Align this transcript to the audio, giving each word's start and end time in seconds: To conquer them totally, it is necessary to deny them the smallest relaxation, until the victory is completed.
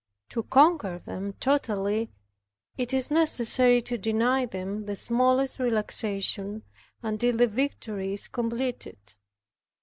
To 0.29 0.41
conquer 0.41 0.97
them 0.97 1.33
totally, 1.39 2.09
it 2.75 2.91
is 2.91 3.11
necessary 3.11 3.83
to 3.83 3.99
deny 3.99 4.47
them 4.47 4.85
the 4.87 4.95
smallest 4.95 5.59
relaxation, 5.59 6.63
until 7.03 7.37
the 7.37 7.45
victory 7.47 8.13
is 8.13 8.27
completed. 8.27 8.97